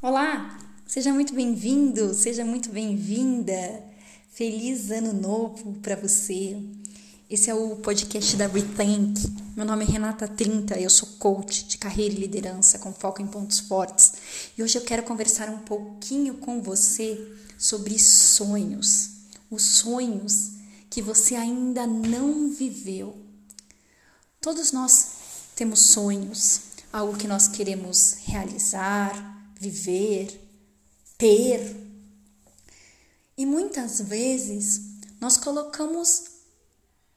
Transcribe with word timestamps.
Olá, 0.00 0.56
seja 0.86 1.12
muito 1.12 1.34
bem-vindo, 1.34 2.14
seja 2.14 2.44
muito 2.44 2.70
bem-vinda. 2.70 3.82
Feliz 4.30 4.92
ano 4.92 5.12
novo 5.12 5.72
para 5.82 5.96
você. 5.96 6.56
Esse 7.28 7.50
é 7.50 7.54
o 7.54 7.74
podcast 7.74 8.36
da 8.36 8.46
Rethink. 8.46 9.28
Meu 9.56 9.66
nome 9.66 9.84
é 9.84 9.88
Renata 9.88 10.28
Trinta, 10.28 10.78
eu 10.78 10.88
sou 10.88 11.08
coach 11.18 11.64
de 11.64 11.78
carreira 11.78 12.14
e 12.14 12.18
liderança 12.18 12.78
com 12.78 12.92
foco 12.92 13.20
em 13.20 13.26
pontos 13.26 13.58
fortes. 13.58 14.12
E 14.56 14.62
hoje 14.62 14.78
eu 14.78 14.82
quero 14.82 15.02
conversar 15.02 15.50
um 15.50 15.58
pouquinho 15.58 16.34
com 16.34 16.62
você 16.62 17.20
sobre 17.58 17.98
sonhos. 17.98 19.10
Os 19.50 19.62
sonhos 19.62 20.52
que 20.88 21.02
você 21.02 21.34
ainda 21.34 21.88
não 21.88 22.52
viveu. 22.52 23.16
Todos 24.40 24.70
nós 24.70 25.10
temos 25.56 25.80
sonhos, 25.80 26.60
algo 26.92 27.18
que 27.18 27.26
nós 27.26 27.48
queremos 27.48 28.18
realizar, 28.26 29.37
viver, 29.58 30.40
ter. 31.16 31.76
E 33.36 33.44
muitas 33.44 34.00
vezes 34.00 34.80
nós 35.20 35.36
colocamos 35.36 36.24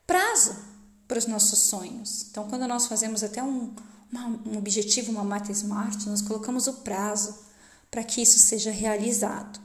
prazo 0.06 0.56
para 1.08 1.20
os 1.20 1.26
nossos 1.26 1.60
sonhos. 1.60 2.28
Então, 2.30 2.48
quando 2.48 2.68
nós 2.68 2.88
fazemos 2.88 3.24
até 3.24 3.44
um, 3.44 3.74
uma, 4.12 4.28
um 4.46 4.58
objetivo, 4.58 5.12
uma 5.12 5.24
mata 5.24 5.52
smart, 5.52 6.08
nós 6.08 6.22
colocamos 6.22 6.68
o 6.68 6.74
prazo 6.74 7.36
para 7.90 8.04
que 8.04 8.22
isso 8.22 8.40
seja 8.40 8.72
realizado. 8.72 9.60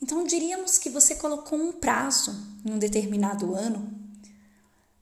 Então, 0.00 0.24
diríamos 0.24 0.78
que 0.78 0.90
você 0.90 1.14
colocou 1.14 1.58
um 1.58 1.72
prazo 1.72 2.36
em 2.64 2.72
um 2.72 2.78
determinado 2.78 3.54
ano. 3.54 3.90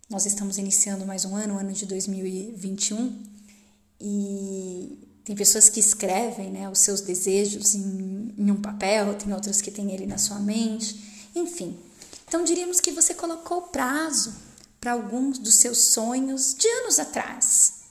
Nós 0.09 0.27
estamos 0.27 0.59
iniciando 0.59 1.05
mais 1.05 1.25
um 1.25 1.34
ano, 1.34 1.55
o 1.55 1.59
ano 1.59 1.73
de 1.73 1.87
2021, 1.87 3.23
e 4.01 5.04
tem 5.24 5.34
pessoas 5.34 5.69
que 5.69 5.80
escrevem 5.80 6.51
né, 6.51 6.69
os 6.69 6.80
seus 6.80 7.01
desejos 7.01 7.74
em, 7.74 8.34
em 8.37 8.51
um 8.51 8.60
papel, 8.60 9.14
tem 9.14 9.33
outras 9.33 9.60
que 9.60 9.70
têm 9.70 9.91
ele 9.92 10.06
na 10.06 10.19
sua 10.19 10.38
mente, 10.38 11.31
enfim. 11.34 11.78
Então 12.28 12.44
diríamos 12.44 12.81
que 12.81 12.92
você 12.92 13.14
colocou 13.14 13.62
prazo 13.62 14.34
para 14.78 14.92
alguns 14.92 15.39
dos 15.39 15.55
seus 15.55 15.78
sonhos 15.78 16.55
de 16.55 16.69
anos 16.69 16.98
atrás, 16.98 17.84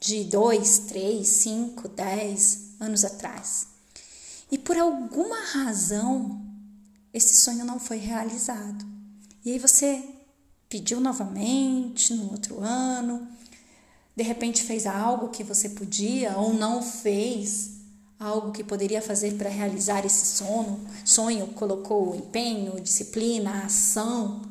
de 0.00 0.24
dois, 0.24 0.80
três, 0.88 1.28
cinco, 1.28 1.88
dez 1.88 2.70
anos 2.80 3.04
atrás. 3.04 3.68
E 4.50 4.58
por 4.58 4.76
alguma 4.76 5.40
razão 5.52 6.44
esse 7.14 7.40
sonho 7.40 7.64
não 7.64 7.78
foi 7.78 7.98
realizado. 7.98 8.84
E 9.44 9.52
aí 9.52 9.58
você 9.58 10.02
pediu 10.68 11.00
novamente 11.00 12.14
no 12.14 12.30
outro 12.30 12.60
ano, 12.60 13.28
de 14.16 14.22
repente 14.22 14.62
fez 14.62 14.86
algo 14.86 15.28
que 15.28 15.44
você 15.44 15.68
podia 15.68 16.36
ou 16.36 16.52
não 16.52 16.82
fez 16.82 17.78
algo 18.18 18.52
que 18.52 18.62
poderia 18.62 19.00
fazer 19.00 19.34
para 19.34 19.48
realizar 19.48 20.04
esse 20.04 20.26
sono, 20.36 20.80
sonho, 21.04 21.46
colocou 21.48 22.14
empenho, 22.14 22.80
disciplina, 22.80 23.64
ação 23.64 24.42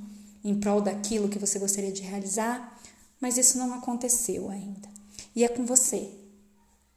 em 0.43 0.59
prol 0.59 0.81
daquilo 0.81 1.29
que 1.29 1.37
você 1.37 1.59
gostaria 1.59 1.91
de 1.91 2.01
realizar, 2.01 2.79
mas 3.21 3.37
isso 3.37 3.57
não 3.57 3.73
aconteceu 3.73 4.49
ainda. 4.49 4.89
E 5.35 5.43
é 5.43 5.47
com 5.47 5.65
você 5.65 6.09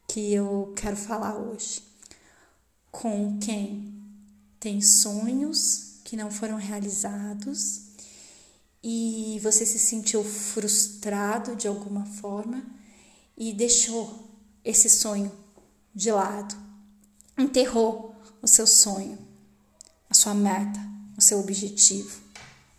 que 0.08 0.33
eu 0.33 0.72
quero 0.77 0.96
falar 0.96 1.36
hoje. 1.36 1.83
Com 2.90 3.38
quem 3.38 3.94
tem 4.60 4.80
sonhos 4.80 6.00
que 6.05 6.16
não 6.16 6.30
foram 6.30 6.56
realizados 6.56 7.91
e 8.83 9.38
você 9.42 9.64
se 9.64 9.78
sentiu 9.78 10.25
frustrado 10.25 11.55
de 11.55 11.69
alguma 11.69 12.05
forma 12.05 12.64
e 13.36 13.52
deixou 13.52 14.28
esse 14.64 14.89
sonho 14.89 15.30
de 15.94 16.11
lado, 16.11 16.56
enterrou 17.39 18.14
o 18.41 18.48
seu 18.48 18.66
sonho, 18.66 19.19
a 20.11 20.14
sua 20.14 20.34
meta, 20.34 20.80
o 21.16 21.20
seu 21.20 21.39
objetivo, 21.39 22.20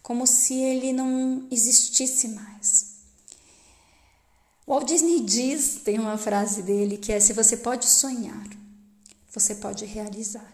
como 0.02 0.28
se 0.28 0.54
ele 0.54 0.92
não 0.92 1.48
existisse 1.50 2.28
mais. 2.28 2.94
Walt 4.68 4.88
Disney 4.88 5.22
diz, 5.22 5.82
tem 5.84 6.00
uma 6.00 6.18
frase 6.18 6.64
dele 6.64 6.98
que 6.98 7.12
é: 7.12 7.20
se 7.20 7.34
você 7.34 7.58
pode 7.58 7.86
sonhar, 7.86 8.48
você 9.34 9.56
pode 9.56 9.86
realizar. 9.86 10.50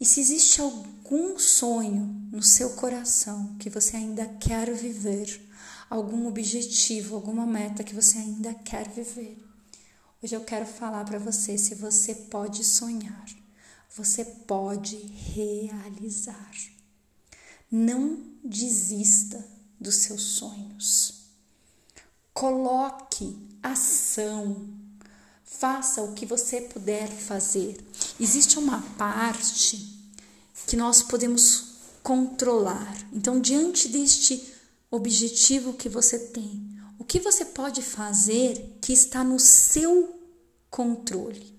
E 0.00 0.06
se 0.06 0.18
existe 0.18 0.62
algum 0.62 1.38
sonho 1.38 2.06
no 2.32 2.42
seu 2.42 2.70
coração 2.70 3.54
que 3.58 3.68
você 3.68 3.98
ainda 3.98 4.26
quer 4.26 4.72
viver, 4.72 5.46
algum 5.90 6.26
objetivo, 6.26 7.14
alguma 7.14 7.46
meta 7.46 7.84
que 7.84 7.94
você 7.94 8.16
ainda 8.16 8.54
quer 8.54 8.88
viver, 8.88 9.36
hoje 10.22 10.34
eu 10.34 10.42
quero 10.42 10.64
falar 10.64 11.04
para 11.04 11.18
você 11.18 11.58
se 11.58 11.74
você 11.74 12.14
pode 12.14 12.64
sonhar, 12.64 13.26
você 13.94 14.24
pode 14.24 14.96
realizar. 15.34 16.50
Não 17.70 18.24
desista 18.42 19.46
dos 19.78 19.96
seus 19.96 20.22
sonhos. 20.22 21.26
Coloque 22.32 23.36
ação. 23.62 24.66
Faça 25.50 26.00
o 26.00 26.14
que 26.14 26.24
você 26.24 26.60
puder 26.62 27.10
fazer. 27.10 27.76
Existe 28.18 28.58
uma 28.58 28.80
parte 28.96 30.00
que 30.66 30.76
nós 30.76 31.02
podemos 31.02 31.74
controlar. 32.02 32.96
Então, 33.12 33.38
diante 33.38 33.88
deste 33.88 34.54
objetivo 34.90 35.74
que 35.74 35.88
você 35.88 36.18
tem, 36.18 36.80
o 36.98 37.04
que 37.04 37.18
você 37.18 37.44
pode 37.44 37.82
fazer 37.82 38.78
que 38.80 38.92
está 38.92 39.22
no 39.22 39.38
seu 39.38 40.18
controle? 40.70 41.54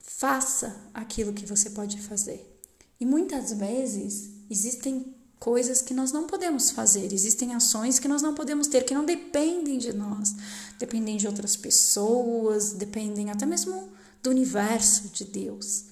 Faça 0.00 0.76
aquilo 0.92 1.32
que 1.32 1.46
você 1.46 1.70
pode 1.70 2.00
fazer. 2.02 2.60
E 3.00 3.06
muitas 3.06 3.52
vezes 3.52 4.30
existem 4.50 5.13
coisas 5.44 5.82
que 5.82 5.92
nós 5.92 6.10
não 6.10 6.26
podemos 6.26 6.70
fazer, 6.70 7.12
existem 7.12 7.54
ações 7.54 7.98
que 7.98 8.08
nós 8.08 8.22
não 8.22 8.34
podemos 8.34 8.66
ter, 8.66 8.82
que 8.82 8.94
não 8.94 9.04
dependem 9.04 9.76
de 9.76 9.92
nós, 9.92 10.34
dependem 10.78 11.18
de 11.18 11.26
outras 11.26 11.54
pessoas, 11.54 12.72
dependem 12.72 13.30
até 13.30 13.44
mesmo 13.44 13.92
do 14.22 14.30
universo 14.30 15.10
de 15.10 15.22
Deus. 15.22 15.84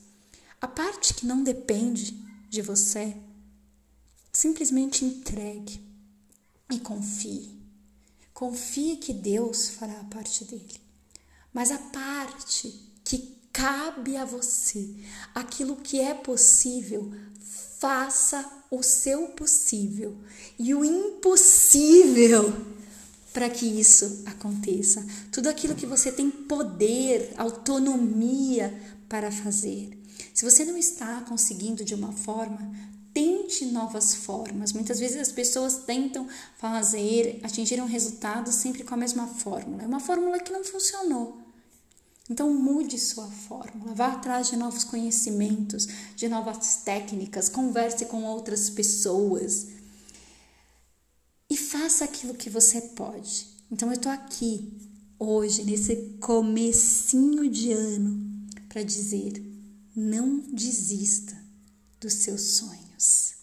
A 0.59 0.67
parte 0.67 1.13
que 1.13 1.27
não 1.27 1.45
depende 1.45 2.19
de 2.49 2.63
você, 2.63 3.15
simplesmente 4.33 5.05
entregue 5.05 5.87
e 6.73 6.81
confie. 6.81 7.61
Confie 8.33 8.97
que 8.97 9.13
Deus 9.13 9.69
fará 9.69 10.01
a 10.01 10.05
parte 10.05 10.47
dele. 10.47 10.81
Mas 11.53 11.71
a 11.71 11.77
parte 11.77 12.91
cabe 13.63 14.17
a 14.17 14.25
você, 14.25 14.91
aquilo 15.33 15.77
que 15.77 16.01
é 16.01 16.13
possível, 16.13 17.13
faça 17.79 18.45
o 18.69 18.83
seu 18.83 19.29
possível 19.29 20.17
e 20.59 20.75
o 20.75 20.85
impossível 20.85 22.53
para 23.33 23.49
que 23.49 23.65
isso 23.65 24.25
aconteça. 24.27 25.07
Tudo 25.31 25.49
aquilo 25.49 25.77
que 25.77 25.87
você 25.87 26.11
tem 26.11 26.29
poder, 26.29 27.33
autonomia 27.37 28.77
para 29.09 29.31
fazer. 29.31 29.97
Se 30.35 30.45
você 30.45 30.65
não 30.65 30.77
está 30.77 31.21
conseguindo 31.21 31.85
de 31.85 31.95
uma 31.95 32.11
forma, 32.11 32.69
tente 33.15 33.65
novas 33.67 34.13
formas. 34.13 34.73
Muitas 34.73 34.99
vezes 34.99 35.19
as 35.19 35.31
pessoas 35.31 35.85
tentam 35.87 36.27
fazer, 36.59 37.39
atingir 37.45 37.81
um 37.81 37.87
resultado 37.87 38.51
sempre 38.51 38.83
com 38.83 38.95
a 38.95 38.99
mesma 38.99 39.29
fórmula. 39.29 39.85
É 39.85 39.87
uma 39.87 40.01
fórmula 40.01 40.41
que 40.41 40.53
não 40.53 40.65
funcionou. 40.65 41.42
Então 42.33 42.51
mude 42.55 42.99
sua 42.99 43.27
fórmula, 43.27 43.95
vá 43.95 44.13
atrás 44.13 44.49
de 44.49 44.57
novos 44.57 44.85
conhecimentos, 44.85 45.87
de 46.17 46.31
novas 46.31 46.77
técnicas, 46.77 47.51
converse 47.51 48.07
com 48.07 48.25
outras 48.25 48.71
pessoas 48.71 49.67
e 51.51 51.55
faça 51.55 52.07
aquilo 52.07 52.33
que 52.33 52.49
você 52.49 52.81
pode. 52.81 53.49
Então 53.71 53.91
eu 53.91 53.97
estou 53.97 54.11
aqui 54.11 54.73
hoje 55.19 55.63
nesse 55.63 56.17
comecinho 56.23 57.51
de 57.51 57.71
ano 57.71 58.49
para 58.67 58.83
dizer 58.83 59.35
não 59.95 60.39
desista 60.39 61.37
dos 62.01 62.15
seus 62.15 62.41
sonhos. 62.55 63.35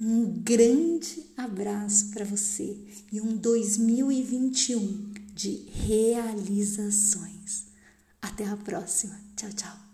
Um 0.00 0.26
grande 0.44 1.26
abraço 1.36 2.10
para 2.10 2.24
você 2.24 2.78
e 3.10 3.20
um 3.20 3.36
2021 3.36 5.12
de 5.34 5.66
realizações. 5.72 7.33
Até 8.34 8.48
a 8.48 8.56
próxima. 8.56 9.14
Tchau, 9.36 9.50
tchau. 9.52 9.93